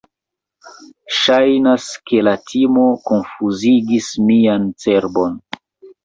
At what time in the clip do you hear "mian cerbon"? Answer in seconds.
4.31-5.37